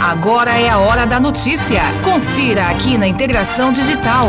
[0.00, 1.82] Agora é a hora da notícia.
[2.02, 4.28] Confira aqui na Integração Digital.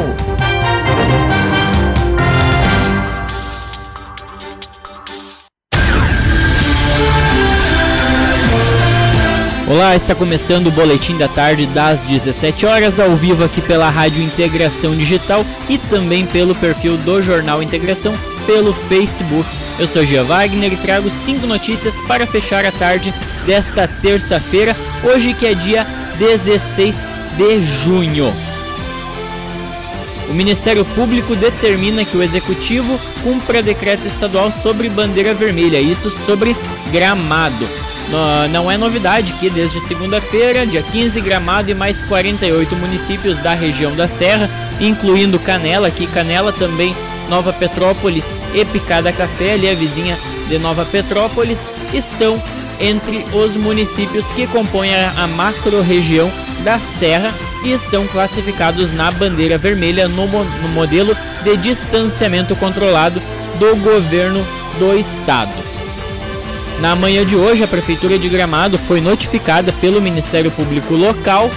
[9.69, 14.23] Olá, está começando o boletim da tarde das 17 horas, ao vivo aqui pela Rádio
[14.23, 18.13] Integração Digital e também pelo perfil do Jornal Integração
[18.47, 19.47] pelo Facebook.
[19.77, 23.13] Eu sou Gia Wagner e trago cinco notícias para fechar a tarde
[23.45, 25.85] desta terça-feira, hoje que é dia
[26.17, 27.05] 16
[27.37, 28.33] de junho.
[30.29, 36.55] O Ministério Público determina que o Executivo cumpra decreto estadual sobre bandeira vermelha, isso sobre
[36.91, 37.67] gramado.
[38.51, 43.95] Não é novidade que desde segunda-feira, dia 15, Gramado e mais 48 municípios da região
[43.95, 46.95] da Serra, incluindo Canela, que Canela também
[47.29, 51.61] Nova Petrópolis e Picada Café, ali a vizinha de Nova Petrópolis,
[51.93, 52.41] estão
[52.79, 56.31] entre os municípios que compõem a macro-região
[56.63, 63.21] da Serra e estão classificados na bandeira vermelha no, no modelo de distanciamento controlado
[63.59, 64.45] do governo
[64.79, 65.53] do estado.
[66.79, 71.49] Na manhã de hoje, a Prefeitura de Gramado foi notificada pelo Ministério Público Local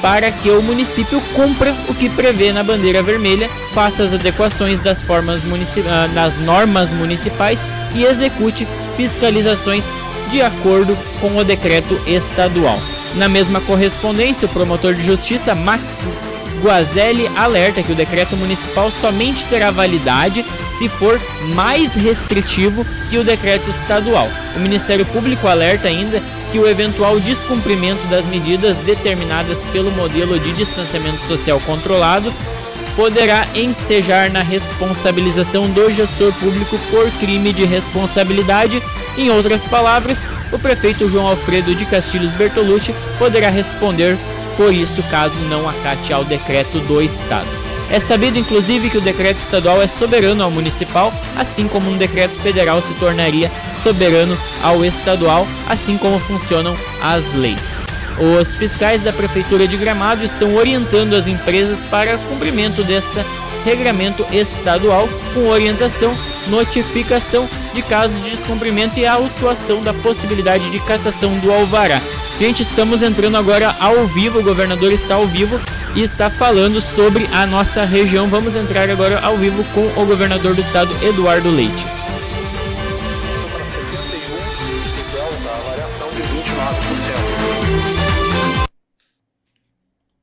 [0.00, 5.04] para que o município cumpra o que prevê na bandeira vermelha, faça as adequações das,
[5.04, 5.40] formas
[5.86, 7.60] ah, das normas municipais
[7.94, 9.84] e execute fiscalizações
[10.30, 12.76] de acordo com o decreto estadual.
[13.14, 15.80] Na mesma correspondência, o promotor de justiça Max
[16.60, 20.44] Guazelli alerta que o decreto municipal somente terá validade
[20.76, 21.20] se for
[21.54, 24.28] mais restritivo que o decreto estadual.
[24.56, 30.52] O Ministério Público alerta ainda que o eventual descumprimento das medidas determinadas pelo modelo de
[30.54, 32.34] distanciamento social controlado
[32.98, 38.82] poderá ensejar na responsabilização do gestor público por crime de responsabilidade.
[39.16, 40.18] Em outras palavras,
[40.50, 44.18] o prefeito João Alfredo de Castilhos Bertolucci poderá responder
[44.56, 47.46] por isso caso não acate ao decreto do Estado.
[47.88, 52.34] É sabido, inclusive, que o decreto estadual é soberano ao municipal, assim como um decreto
[52.40, 53.48] federal se tornaria
[53.80, 57.87] soberano ao estadual, assim como funcionam as leis.
[58.20, 63.24] Os fiscais da Prefeitura de Gramado estão orientando as empresas para cumprimento desta
[63.64, 66.16] regramento estadual, com orientação,
[66.48, 72.00] notificação de casos de descumprimento e autuação da possibilidade de cassação do alvará.
[72.40, 75.60] Gente, estamos entrando agora ao vivo, o governador está ao vivo
[75.94, 78.28] e está falando sobre a nossa região.
[78.28, 81.97] Vamos entrar agora ao vivo com o governador do estado, Eduardo Leite.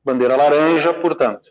[0.06, 1.50] Bandeira laranja, portanto.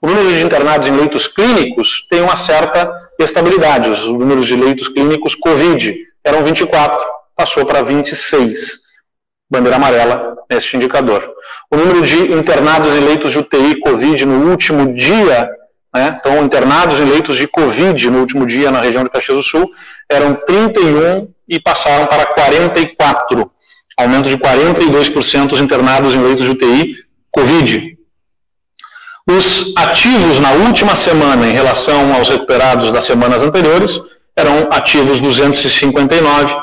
[0.00, 2.88] O número de internados em leitos clínicos tem uma certa
[3.18, 3.90] estabilidade.
[3.90, 5.92] Os números de leitos clínicos Covid
[6.24, 7.04] eram 24,
[7.34, 8.82] passou para 26
[9.50, 11.28] bandeira amarela neste indicador.
[11.68, 15.50] O número de internados em leitos de UTI Covid no último dia,
[15.92, 19.42] né, então internados em leitos de Covid no último dia na região de Caxias do
[19.42, 19.68] Sul,
[20.08, 23.50] eram 31 e passaram para 44,
[23.98, 27.96] aumento de 42% os internados em leitos de UTI Covid.
[29.26, 33.98] Os ativos na última semana em relação aos recuperados das semanas anteriores
[34.36, 36.54] eram ativos 259,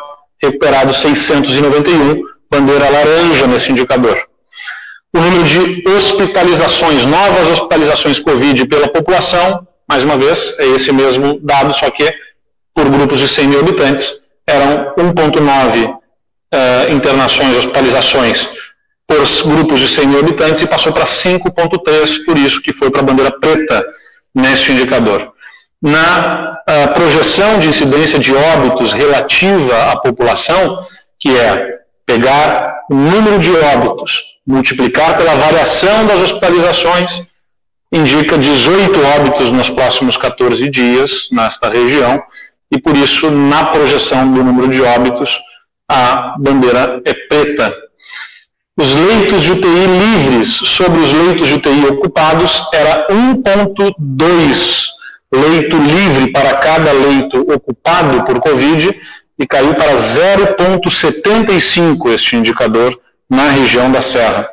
[0.41, 2.21] recuperados 691,
[2.51, 4.27] bandeira laranja nesse indicador.
[5.13, 11.39] O número de hospitalizações, novas hospitalizações Covid pela população, mais uma vez, é esse mesmo
[11.41, 12.07] dado, só que
[12.75, 14.13] por grupos de 100 mil habitantes,
[14.47, 15.99] eram 1,9 uh,
[16.51, 18.49] eh, internações, hospitalizações
[19.09, 23.01] por grupos de 100 mil habitantes e passou para 5,3, por isso que foi para
[23.01, 23.83] a bandeira preta
[24.35, 25.33] nesse indicador.
[25.81, 26.57] Na
[26.93, 30.85] projeção de incidência de óbitos relativa à população,
[31.19, 37.23] que é pegar o número de óbitos, multiplicar pela variação das hospitalizações,
[37.91, 42.21] indica 18 óbitos nos próximos 14 dias nesta região,
[42.71, 45.39] e por isso, na projeção do número de óbitos,
[45.89, 47.88] a bandeira é preta.
[48.79, 54.87] Os leitos de UTI livres sobre os leitos de UTI ocupados era 1,2
[55.33, 58.97] leito livre para cada leito ocupado por Covid,
[59.37, 62.97] e caiu para 0,75 este indicador
[63.29, 64.49] na região da Serra.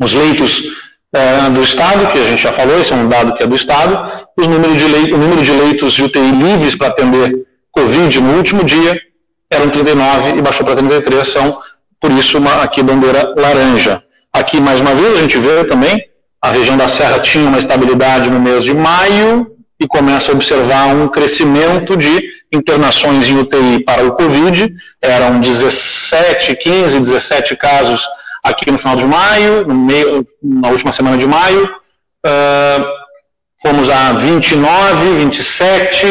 [0.00, 0.64] Os leitos
[1.12, 3.56] é, do Estado, que a gente já falou, esse é um dado que é do
[3.56, 8.20] Estado, os número de leitos, o número de leitos de UTI livres para atender Covid
[8.20, 9.00] no último dia
[9.50, 11.58] eram 39 e baixou para 33, são,
[12.00, 14.02] por isso, uma, aqui bandeira laranja.
[14.32, 16.02] Aqui, mais uma vez, a gente vê também,
[16.42, 20.86] a região da Serra tinha uma estabilidade no mês de maio, e começa a observar
[20.86, 24.68] um crescimento de internações em UTI para o Covid.
[25.02, 28.06] Eram 17, 15, 17 casos
[28.42, 32.86] aqui no final de maio, meio, na última semana de maio, uh,
[33.60, 36.06] fomos a 29, 27,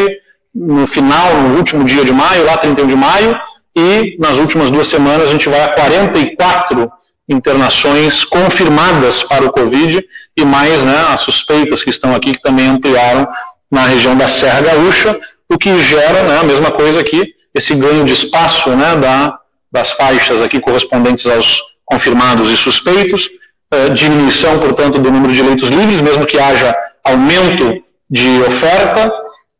[0.53, 3.39] no final, no último dia de maio, lá 31 de maio,
[3.75, 6.91] e nas últimas duas semanas a gente vai a 44
[7.27, 10.03] internações confirmadas para o Covid
[10.37, 13.27] e mais né, as suspeitas que estão aqui que também ampliaram
[13.69, 15.19] na região da Serra Gaúcha,
[15.49, 19.37] o que gera né, a mesma coisa aqui, esse ganho de espaço né, da,
[19.71, 23.29] das faixas aqui correspondentes aos confirmados e suspeitos,
[23.71, 29.11] eh, diminuição, portanto, do número de leitos livres, mesmo que haja aumento de oferta,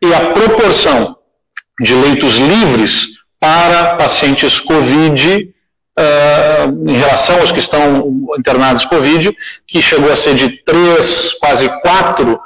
[0.02, 1.18] e a proporção
[1.80, 3.15] de leitos livres
[3.46, 5.54] para pacientes COVID
[6.00, 9.38] uh, em relação aos que estão internados Covid,
[9.68, 12.42] que chegou a ser de 3, quase 4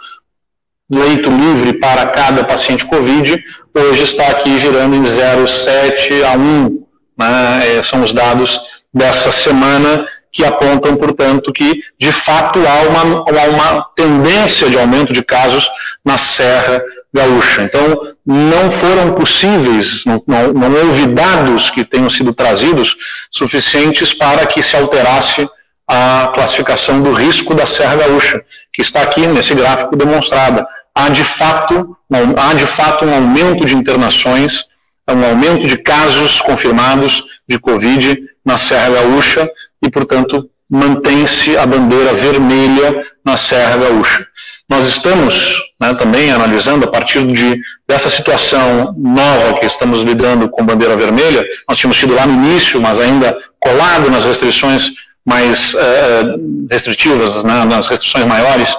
[0.91, 3.41] leito livre para cada paciente Covid,
[3.73, 6.85] hoje está aqui girando em 0,7 a 1.
[7.17, 7.77] Né?
[7.77, 8.59] É, são os dados
[8.93, 15.13] dessa semana que apontam, portanto, que de fato há uma, há uma tendência de aumento
[15.13, 15.69] de casos
[16.03, 16.81] na Serra
[17.13, 17.63] Gaúcha.
[17.63, 22.95] Então, não foram possíveis, não, não, não houve dados que tenham sido trazidos
[23.31, 25.47] suficientes para que se alterasse
[25.87, 30.65] a classificação do risco da Serra Gaúcha, que está aqui nesse gráfico demonstrada.
[30.93, 31.97] Há de fato,
[32.37, 34.65] há de fato um aumento de internações,
[35.09, 39.49] um aumento de casos confirmados de Covid na Serra Gaúcha
[39.83, 44.27] e, portanto, mantém-se a bandeira vermelha na Serra Gaúcha.
[44.69, 50.65] Nós estamos né, também analisando, a partir de, dessa situação nova que estamos lidando com
[50.65, 54.91] bandeira vermelha, nós tínhamos tido lá no início, mas ainda colado nas restrições
[55.25, 58.75] mais uh, restritivas, né, nas restrições maiores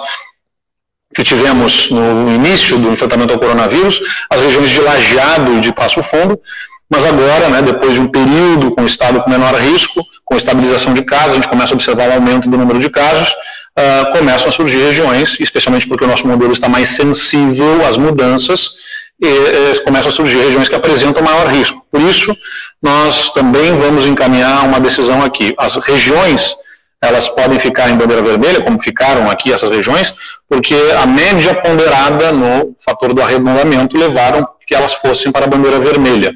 [1.14, 4.00] que tivemos no início do enfrentamento ao coronavírus,
[4.30, 6.40] as regiões de Lajeado e de Passo Fundo,
[6.88, 10.94] mas agora, né, depois de um período com o estado com menor risco, com estabilização
[10.94, 13.32] de casos, a gente começa a observar um aumento do número de casos,
[13.80, 18.78] uh, começam a surgir regiões, especialmente porque o nosso modelo está mais sensível às mudanças,
[19.22, 21.84] e eh, começam a surgir regiões que apresentam maior risco.
[21.90, 22.34] Por isso,
[22.82, 25.54] nós também vamos encaminhar uma decisão aqui.
[25.58, 26.56] As regiões,
[27.02, 30.14] elas podem ficar em bandeira vermelha, como ficaram aqui essas regiões,
[30.48, 35.78] porque a média ponderada no fator do arredondamento levaram que elas fossem para a bandeira
[35.78, 36.32] vermelha.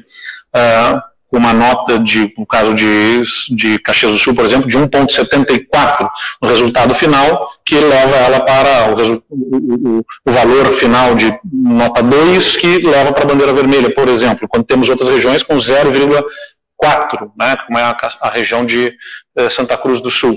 [0.55, 1.01] Uh,
[1.37, 3.23] uma nota de, no caso de,
[3.55, 6.09] de Caxias do Sul, por exemplo, de 1,74
[6.41, 12.55] no resultado final, que leva ela para o, o, o, valor final de nota 2,
[12.57, 17.55] que leva para a bandeira vermelha, por exemplo, quando temos outras regiões com 0,4, né,
[17.65, 18.93] como é a, a região de
[19.37, 20.35] eh, Santa Cruz do Sul.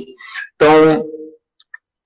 [0.55, 1.05] Então,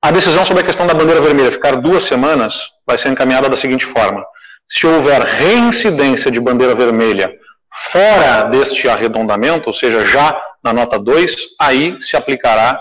[0.04, 3.56] a decisão sobre a questão da bandeira vermelha ficar duas semanas vai ser encaminhada da
[3.56, 4.24] seguinte forma.
[4.68, 7.32] Se houver reincidência de bandeira vermelha
[7.72, 12.80] fora deste arredondamento, ou seja, já na nota 2, aí se aplicará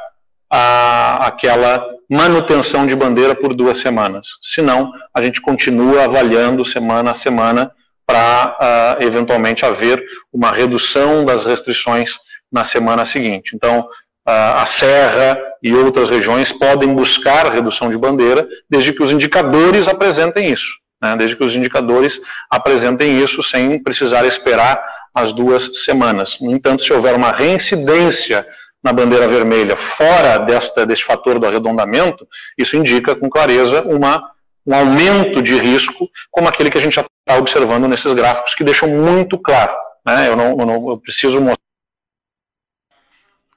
[0.51, 4.27] a, aquela manutenção de bandeira por duas semanas.
[4.53, 7.71] Senão, a gente continua avaliando semana a semana
[8.05, 10.03] para uh, eventualmente haver
[10.33, 12.17] uma redução das restrições
[12.51, 13.55] na semana seguinte.
[13.55, 19.11] Então, uh, a Serra e outras regiões podem buscar redução de bandeira desde que os
[19.11, 22.19] indicadores apresentem isso né, desde que os indicadores
[22.49, 24.81] apresentem isso sem precisar esperar
[25.13, 26.37] as duas semanas.
[26.39, 28.45] No entanto, se houver uma reincidência
[28.83, 32.27] na bandeira vermelha fora desta, deste fator do arredondamento,
[32.57, 34.31] isso indica com clareza uma,
[34.65, 38.63] um aumento de risco, como aquele que a gente já está observando nesses gráficos, que
[38.63, 39.73] deixam muito claro.
[40.05, 40.29] Né?
[40.29, 41.70] Eu, não, eu, não, eu preciso mostrar.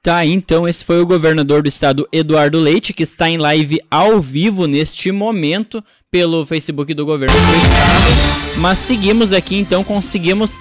[0.05, 4.21] Tá, então esse foi o governador do estado Eduardo Leite, que está em live ao
[4.21, 8.59] vivo neste momento pelo Facebook do governo do estado.
[8.59, 10.59] Mas seguimos aqui, então conseguimos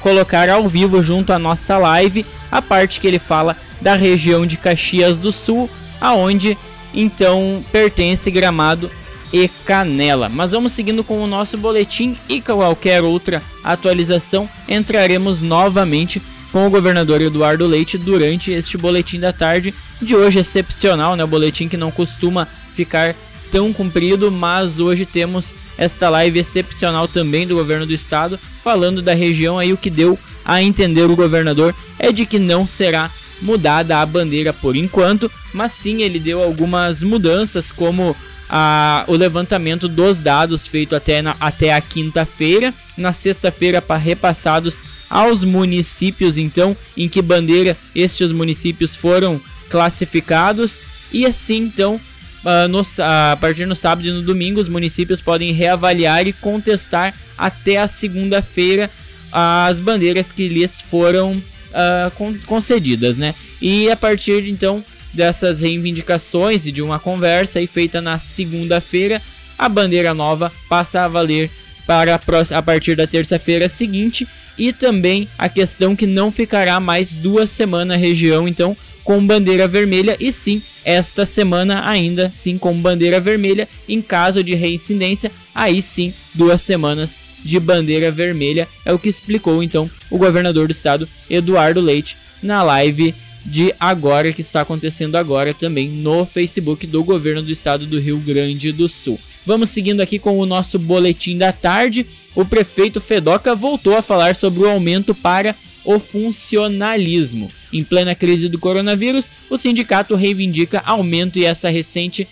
[0.00, 4.56] colocar ao vivo junto à nossa live a parte que ele fala da região de
[4.56, 5.68] Caxias do Sul,
[6.00, 6.56] aonde
[6.94, 8.90] então pertence Gramado
[9.30, 10.30] e Canela.
[10.30, 16.22] Mas vamos seguindo com o nosso boletim e qualquer outra atualização entraremos novamente
[16.52, 21.24] com o governador Eduardo Leite durante este boletim da tarde de hoje excepcional, né?
[21.24, 23.14] O boletim que não costuma ficar
[23.50, 29.14] tão comprido, mas hoje temos esta live excepcional também do governo do estado falando da
[29.14, 33.10] região aí o que deu a entender o governador é de que não será
[33.40, 38.16] mudada a bandeira por enquanto, mas sim ele deu algumas mudanças como
[38.48, 44.82] a, o levantamento dos dados feito até, na, até a quinta-feira, na sexta-feira para repassados
[45.08, 52.00] aos municípios, então, em que bandeira estes municípios foram classificados, e assim, então,
[52.44, 57.14] uh, no, a partir no sábado e no domingo, os municípios podem reavaliar e contestar
[57.36, 58.90] até a segunda-feira
[59.30, 63.34] as bandeiras que lhes foram uh, concedidas, né?
[63.60, 69.20] E a partir então dessas reivindicações e de uma conversa aí feita na segunda-feira,
[69.58, 71.50] a bandeira nova passa a valer
[71.86, 74.26] para a partir da terça-feira seguinte
[74.58, 79.68] e também a questão que não ficará mais duas semanas na região, então com bandeira
[79.68, 85.80] vermelha e sim esta semana ainda sim com bandeira vermelha em caso de reincidência aí
[85.80, 91.08] sim duas semanas de bandeira vermelha é o que explicou então o governador do estado
[91.30, 93.14] Eduardo Leite na live
[93.46, 98.18] de agora que está acontecendo agora também no Facebook do governo do estado do Rio
[98.18, 99.20] Grande do Sul.
[99.46, 102.04] Vamos seguindo aqui com o nosso boletim da tarde.
[102.34, 107.48] O prefeito Fedoca voltou a falar sobre o aumento para o funcionalismo.
[107.72, 112.26] Em plena crise do coronavírus, o sindicato reivindica aumento e essa recente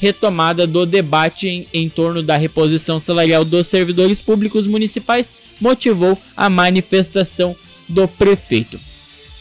[0.00, 6.50] retomada do debate em, em, torno da reposição salarial dos servidores públicos municipais motivou a
[6.50, 7.54] manifestação
[7.88, 8.78] do prefeito.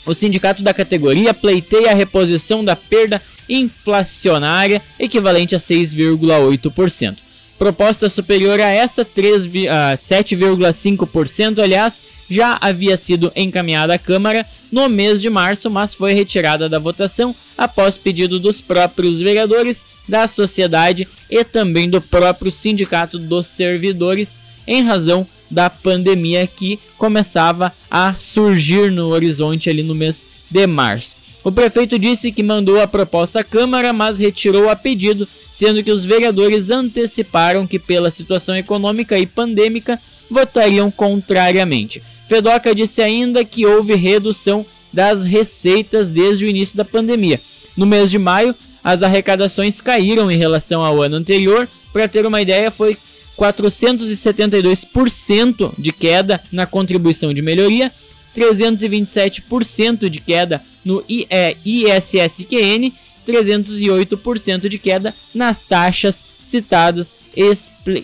[0.06, 7.20] O sindicato da categoria pleiteia a reposição da perda inflacionária equivalente a 6,8%.
[7.58, 15.30] Proposta superior a essa, 7,5%, aliás, já havia sido encaminhada à Câmara no mês de
[15.30, 21.90] março, mas foi retirada da votação após pedido dos próprios vereadores, da sociedade e também
[21.90, 24.38] do próprio Sindicato dos Servidores,
[24.68, 31.16] em razão da pandemia que começava a surgir no horizonte ali no mês de março.
[31.46, 35.92] O prefeito disse que mandou a proposta à Câmara, mas retirou a pedido, sendo que
[35.92, 42.02] os vereadores anteciparam que, pela situação econômica e pandêmica, votariam contrariamente.
[42.28, 47.40] Fedoca disse ainda que houve redução das receitas desde o início da pandemia.
[47.78, 51.70] No mês de maio, as arrecadações caíram em relação ao ano anterior.
[51.94, 52.98] Para ter uma ideia, foi
[53.38, 57.92] 472% de queda na contribuição de melhoria,
[58.36, 62.92] 327% de queda no ISSQN,
[63.26, 67.16] 308% de queda nas taxas citadas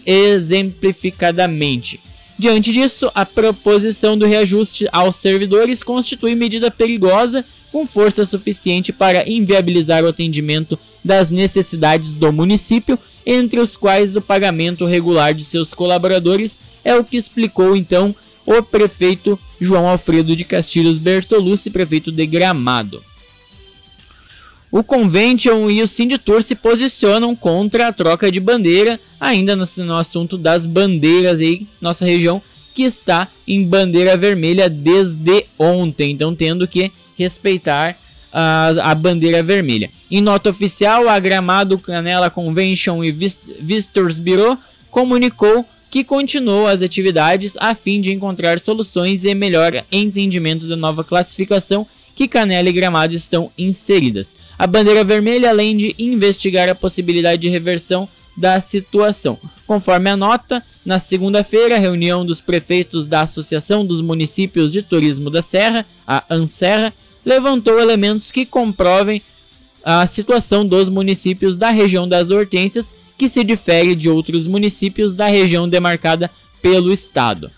[0.05, 1.99] exemplificadamente.
[2.37, 9.29] Diante disso, a proposição do reajuste aos servidores constitui medida perigosa com força suficiente para
[9.29, 15.73] inviabilizar o atendimento das necessidades do município, entre os quais o pagamento regular de seus
[15.73, 22.25] colaboradores, é o que explicou então o prefeito João Alfredo de Castilhos Bertolucci, prefeito de
[22.25, 23.03] Gramado.
[24.71, 29.95] O Convention e o Sinditur se posicionam contra a troca de bandeira, ainda no, no
[29.95, 32.41] assunto das bandeiras aí, nossa região
[32.73, 37.97] que está em bandeira vermelha desde ontem, então tendo que respeitar
[38.31, 39.89] a, a bandeira vermelha.
[40.09, 44.57] Em nota oficial, a Gramado Canela Convention e Visitors Bureau
[44.89, 51.03] comunicou que continuou as atividades a fim de encontrar soluções e melhor entendimento da nova
[51.03, 54.37] classificação que Canela e Gramado estão inseridas.
[54.57, 58.07] A bandeira vermelha, além de investigar a possibilidade de reversão
[58.37, 59.37] da situação.
[59.67, 65.29] Conforme a nota, na segunda-feira, a reunião dos prefeitos da Associação dos Municípios de Turismo
[65.29, 66.93] da Serra, a ANSERRA,
[67.25, 69.21] levantou elementos que comprovem
[69.83, 75.27] a situação dos municípios da região das Hortênsias que se difere de outros municípios da
[75.27, 77.51] região demarcada pelo Estado.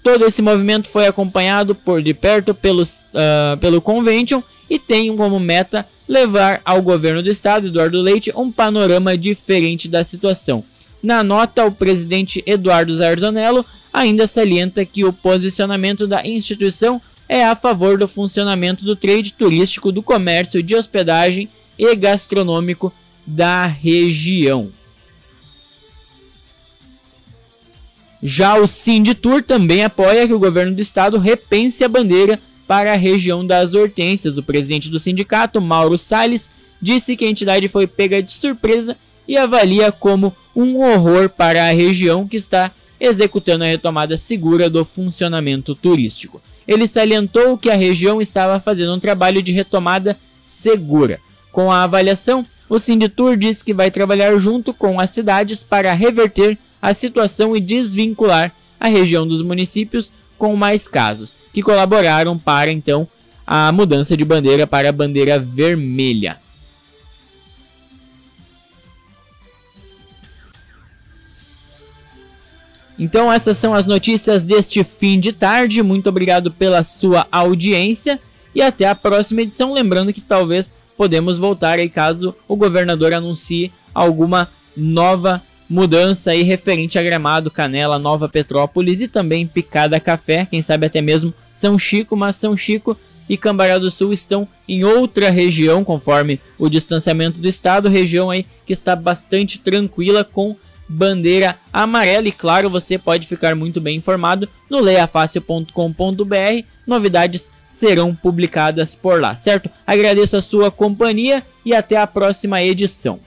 [0.00, 4.40] Todo esse movimento foi acompanhado por de perto pelos, uh, pelo Convention
[4.70, 10.04] e tem como meta levar ao governo do estado, Eduardo Leite, um panorama diferente da
[10.04, 10.62] situação.
[11.02, 17.56] Na nota, o presidente Eduardo Zarzanello ainda salienta que o posicionamento da instituição é a
[17.56, 22.92] favor do funcionamento do trade turístico, do comércio de hospedagem e gastronômico
[23.26, 24.75] da região.
[28.22, 32.96] Já o Sinditur também apoia que o governo do estado repense a bandeira para a
[32.96, 34.38] região das hortênsias.
[34.38, 38.96] O presidente do sindicato, Mauro Salles, disse que a entidade foi pega de surpresa
[39.26, 44.84] e avalia como um horror para a região que está executando a retomada segura do
[44.84, 46.40] funcionamento turístico.
[46.66, 51.20] Ele salientou que a região estava fazendo um trabalho de retomada segura.
[51.52, 56.58] Com a avaliação, o Sinditur diz que vai trabalhar junto com as cidades para reverter
[56.80, 63.08] a situação e desvincular a região dos municípios com mais casos, que colaboraram para então
[63.46, 66.38] a mudança de bandeira para a bandeira vermelha.
[72.98, 75.82] Então essas são as notícias deste fim de tarde.
[75.82, 78.18] Muito obrigado pela sua audiência
[78.54, 79.74] e até a próxima edição.
[79.74, 86.98] Lembrando que talvez podemos voltar aí caso o governador anuncie alguma nova mudança aí referente
[86.98, 92.16] a Gramado, Canela, Nova Petrópolis e também Picada Café, quem sabe até mesmo São Chico,
[92.16, 92.96] mas São Chico
[93.28, 98.46] e Cambará do Sul estão em outra região, conforme o distanciamento do estado, região aí
[98.64, 100.56] que está bastante tranquila com
[100.88, 106.64] bandeira amarela e claro, você pode ficar muito bem informado no leiafácil.com.br.
[106.86, 109.68] Novidades serão publicadas por lá, certo?
[109.86, 113.25] Agradeço a sua companhia e até a próxima edição.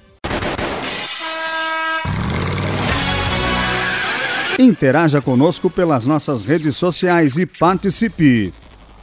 [4.61, 8.53] Interaja conosco pelas nossas redes sociais e participe.